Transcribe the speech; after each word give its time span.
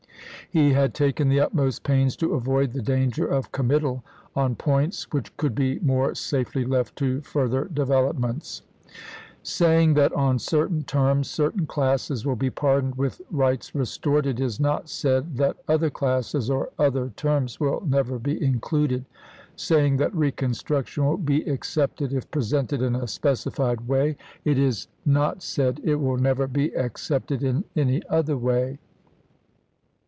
He 0.53 0.73
had 0.73 0.93
taken 0.93 1.29
the 1.29 1.39
utmost 1.39 1.81
pains 1.85 2.17
to 2.17 2.33
avoid 2.33 2.73
the 2.73 2.81
danger 2.81 3.25
of 3.25 3.53
committal 3.53 4.03
on 4.35 4.55
points 4.55 5.09
which 5.13 5.33
could 5.37 5.55
be 5.55 5.79
more 5.79 6.13
safely 6.13 6.65
left 6.65 6.97
to 6.97 7.21
further 7.21 7.69
develop 7.73 8.19
ments." 8.19 8.61
Saying 9.43 9.93
that 9.93 10.11
on 10.11 10.39
certain 10.39 10.83
terms 10.83 11.29
certain 11.29 11.65
classes 11.67 12.25
will 12.25 12.35
be 12.35 12.49
pardoned 12.49 12.95
with 12.95 13.21
rights 13.31 13.73
restored, 13.73 14.27
it 14.27 14.41
is 14.41 14.59
not 14.59 14.89
said 14.89 15.37
that 15.37 15.55
other 15.69 15.89
classes 15.89 16.49
or 16.49 16.69
other 16.77 17.13
terms 17.15 17.57
will 17.61 17.75
Lincoln, 17.79 17.89
never 17.91 18.19
be 18.19 18.43
included; 18.45 19.05
saying 19.55 19.95
that 19.97 20.13
reconstruction 20.13 21.05
will 21.05 21.17
Dece.88,af8663. 21.19 21.25
be 21.45 21.49
accepted 21.49 22.11
if 22.11 22.29
presented 22.29 22.81
in 22.81 22.93
a 22.97 23.07
specified 23.07 23.87
way, 23.87 24.17
it 24.43 24.59
is 24.59 24.87
THE 25.05 25.11
WADE 25.11 25.13
DAVIS 25.13 25.15
MANIFESTO 25.15 25.15
109 25.15 25.23
not 25.23 25.43
said 25.43 25.81
it 25.85 25.95
will 25.95 26.17
never 26.17 26.45
be 26.47 26.75
accepted 26.75 27.41
in 27.41 27.63
any 27.77 28.01
other 28.09 28.35
way." 28.35 28.79